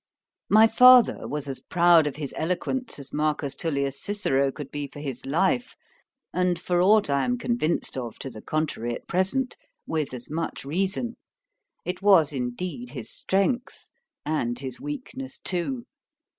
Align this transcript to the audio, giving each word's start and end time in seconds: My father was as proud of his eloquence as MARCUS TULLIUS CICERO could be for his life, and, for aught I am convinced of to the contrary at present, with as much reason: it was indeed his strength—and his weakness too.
My 0.49 0.65
father 0.65 1.27
was 1.27 1.47
as 1.47 1.59
proud 1.59 2.07
of 2.07 2.15
his 2.15 2.33
eloquence 2.35 2.97
as 2.97 3.13
MARCUS 3.13 3.53
TULLIUS 3.53 4.01
CICERO 4.01 4.51
could 4.51 4.71
be 4.71 4.87
for 4.87 4.99
his 4.99 5.27
life, 5.27 5.75
and, 6.33 6.57
for 6.57 6.81
aught 6.81 7.07
I 7.11 7.23
am 7.23 7.37
convinced 7.37 7.95
of 7.97 8.17
to 8.17 8.31
the 8.31 8.41
contrary 8.41 8.95
at 8.95 9.07
present, 9.07 9.57
with 9.85 10.15
as 10.15 10.27
much 10.27 10.65
reason: 10.65 11.17
it 11.85 12.01
was 12.01 12.33
indeed 12.33 12.89
his 12.89 13.11
strength—and 13.11 14.57
his 14.57 14.81
weakness 14.81 15.37
too. 15.37 15.83